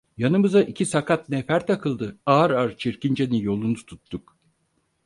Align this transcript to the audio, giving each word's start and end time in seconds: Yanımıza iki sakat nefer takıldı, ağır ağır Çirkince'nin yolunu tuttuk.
Yanımıza 0.17 0.61
iki 0.61 0.85
sakat 0.85 1.29
nefer 1.29 1.67
takıldı, 1.67 2.17
ağır 2.25 2.51
ağır 2.51 2.77
Çirkince'nin 2.77 3.37
yolunu 3.41 3.75
tuttuk. 3.75 4.37